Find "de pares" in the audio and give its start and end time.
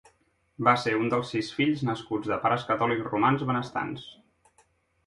2.33-2.67